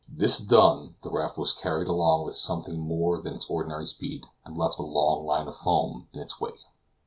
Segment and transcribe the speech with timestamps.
[0.09, 4.57] This done, the raft was carried along with something more than its ordinary speed, and
[4.57, 6.63] left a long line of foam in its wake.